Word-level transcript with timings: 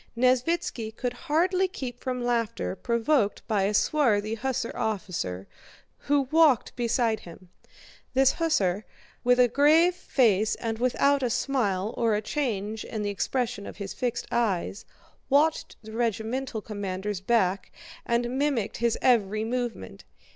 Nesvítski 0.17 0.91
could 0.97 1.13
hardly 1.13 1.67
keep 1.67 1.99
from 1.99 2.23
laughter 2.23 2.75
provoked 2.75 3.47
by 3.47 3.65
a 3.65 3.73
swarthy 3.75 4.33
hussar 4.33 4.71
officer 4.75 5.45
who 5.99 6.21
walked 6.31 6.75
beside 6.75 7.19
him. 7.19 7.49
This 8.15 8.31
hussar, 8.31 8.83
with 9.23 9.39
a 9.39 9.47
grave 9.47 9.93
face 9.93 10.55
and 10.55 10.79
without 10.79 11.21
a 11.21 11.29
smile 11.29 11.93
or 11.95 12.15
a 12.15 12.21
change 12.23 12.83
in 12.83 13.03
the 13.03 13.11
expression 13.11 13.67
of 13.67 13.77
his 13.77 13.93
fixed 13.93 14.25
eyes, 14.31 14.85
watched 15.29 15.75
the 15.83 15.91
regimental 15.91 16.61
commander's 16.63 17.21
back 17.21 17.71
and 18.03 18.39
mimicked 18.39 18.77
his 18.77 18.97
every 19.03 19.43
movement. 19.43 20.03